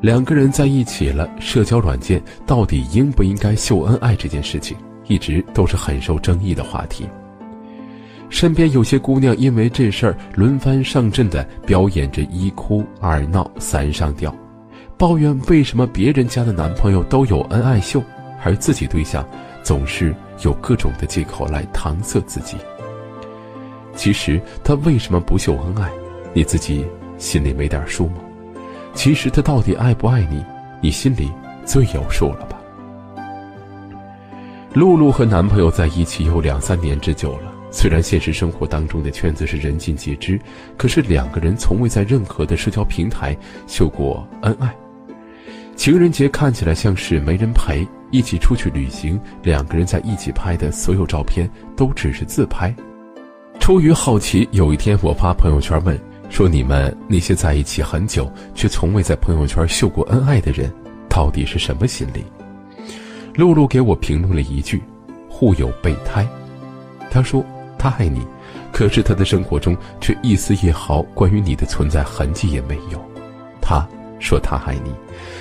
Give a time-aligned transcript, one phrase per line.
[0.00, 7.08] 两个人在一起了，社交软件到底应不应该秀恩爱这件事情，一直都是很受争议的话题。
[8.28, 14.34] 身边有些姑娘因为这事儿轮番上阵的表演着一哭二闹三上吊，
[14.98, 18.02] 抱怨为什么别人家的男朋友都有恩爱秀，
[18.42, 19.26] 而自己对象
[19.62, 22.56] 总是有各种的借口来搪塞自己。
[23.94, 25.90] 其实他为什么不秀恩爱，
[26.34, 26.84] 你自己
[27.16, 28.16] 心里没点数吗？
[28.94, 30.44] 其实他到底爱不爱你，
[30.80, 31.30] 你心里
[31.64, 32.58] 最有数了吧？
[34.72, 37.52] 露露和男朋友在一起有两三年之久了。
[37.70, 40.40] 虽然现实生活当中的圈子是人尽皆知，
[40.76, 44.72] 可是两个人从未在任何的社交平台秀过恩爱。
[45.74, 52.72] 情人节看起来像是没人陪，一起出去旅行，两个人在一起拍的所有照片都只是自拍。
[53.58, 60.72] 出于好奇，有一天我发朋友圈问说：“你们那些在一起很久却从未在朋友圈秀过恩爱的人，
[61.08, 62.24] 到底是什么心理？”
[63.34, 64.82] 露露给我评论了一句
[65.28, 66.26] ：“互有备胎。”
[67.10, 67.44] 她说。
[67.76, 68.26] 他爱你，
[68.72, 72.98] 可是他的生活中却一丝一毫关于你的存在痕迹也没有。
[73.60, 73.86] 他
[74.18, 74.90] 说他爱你，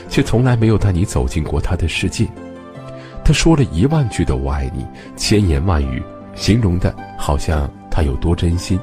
[0.09, 2.27] 却从来没有带你走进过他的世界。
[3.23, 4.85] 他说了一万句的“我爱你”，
[5.16, 6.03] 千言万语
[6.35, 8.77] 形容的好像他有多真心，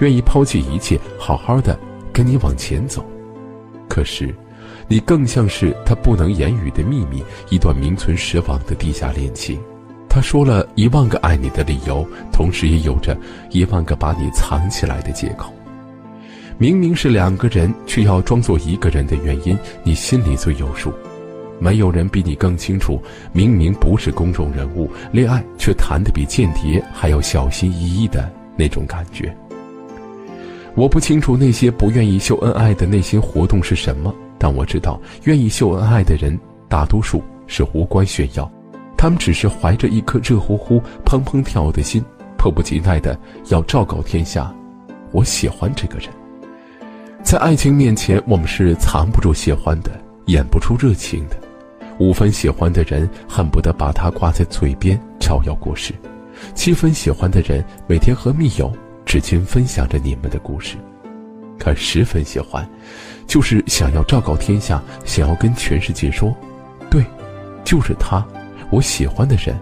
[0.00, 1.78] 愿意抛弃一切，好好的
[2.12, 3.04] 跟你往前走。
[3.88, 4.34] 可是，
[4.88, 9.58] 你更像是他不能言语的秘密，一段名存实亡的地下恋情。
[10.08, 13.16] 他说了一万个爱你的理由，同时也有着
[13.50, 15.52] 一万个把你藏起来的借口。
[16.56, 20.92] 明明是两个人，却要装作一个人的原因，你心里最有数。
[21.58, 29.34] 没有人比你更清楚，明明不是公众人物，恋爱却谈得比间谍还要小心翼翼的那种感觉。
[30.76, 36.36] 我不清楚那些不愿意秀恩爱的内心活动是什么，但我知道，愿意秀恩爱的人，
[36.68, 38.50] 大多数是无关炫耀。
[38.96, 42.02] 他们只是怀着一颗热乎乎、砰砰跳的心，
[42.36, 43.16] 迫不及待的
[43.50, 44.52] 要昭告天下：
[45.12, 46.08] 我喜欢这个人。
[47.22, 49.92] 在爱情面前，我们是藏不住喜欢的，
[50.26, 51.36] 演不出热情的。
[51.98, 55.92] 五分喜欢的人恨不得把他挂在嘴边招摇过市；
[56.52, 58.72] 七分喜欢的人每天和密友
[59.14, 60.76] 至今分享着你们的故事；
[61.56, 62.68] 可十分喜欢，
[63.28, 66.36] 就是想要昭告天下，想要跟全世界说：
[66.90, 67.04] 对，
[67.62, 68.26] 就是他。
[68.70, 69.56] 我喜欢的人，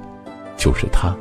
[0.56, 1.14] 就是他。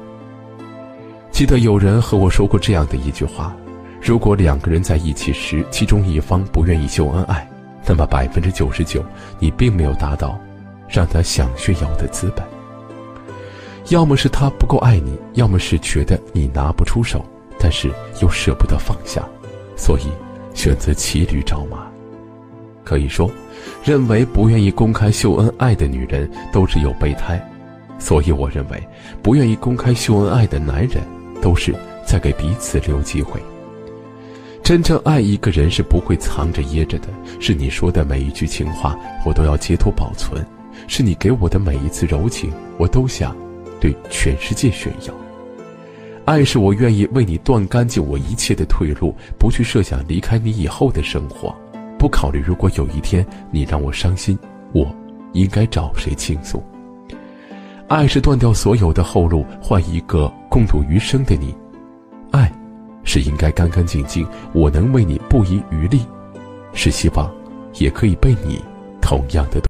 [1.29, 3.53] 记得有人和我说过这样的一句话：
[4.01, 7.45] 如果两个人在一起时，其中一方不愿意秀恩爱，
[7.85, 9.03] 那么百分之九十九，
[9.39, 10.39] 你并没有达到
[10.87, 12.45] 让他想炫耀的资本。
[13.89, 17.25] 要么是他不够爱你，要么是觉得你拿不出手，
[17.61, 17.91] 但是
[18.21, 19.23] 又舍不得放下，
[19.77, 20.05] 所以
[20.55, 21.87] 选择骑驴找马。
[22.83, 23.29] 可以说，
[23.83, 27.39] 认为不愿意公开秀恩爱的女人都是有备胎。
[27.99, 28.83] 所以，我认为，
[29.21, 31.03] 不愿意公开秀恩爱的男人，
[31.39, 31.71] 都是
[32.03, 33.39] 在给彼此留机会。
[34.63, 40.41] 真正爱一个人是不会藏着掖着的，是你说的每一句情话，我都要截图保存；
[40.87, 43.37] 是你给我的每一次柔情，我都想
[43.79, 45.13] 对全世界炫耀。
[46.25, 51.53] 爱是我愿意为你断干净我一切的退路，不去设想离开你以后的生活，
[51.97, 54.37] 不考虑如果有一天你让我伤心，
[54.71, 54.87] 我
[55.33, 56.63] 应该找谁倾诉。
[57.87, 61.53] 爱是断掉所有的后路，换一个共度余生的你；
[62.31, 62.49] 爱，
[63.03, 65.99] 是应该干干净净，我能为你不遗余力；
[66.71, 67.29] 是希望，
[67.79, 68.63] 也可以被你
[69.01, 69.59] 同样的。